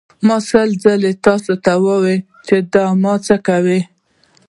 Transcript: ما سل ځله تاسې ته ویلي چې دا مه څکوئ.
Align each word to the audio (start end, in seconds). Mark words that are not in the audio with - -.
ما 0.27 0.37
سل 0.49 0.69
ځله 0.83 1.11
تاسې 1.25 1.55
ته 1.63 1.73
ویلي 1.83 2.15
چې 2.47 2.55
دا 2.73 2.85
مه 3.01 3.13
څکوئ. 3.25 3.81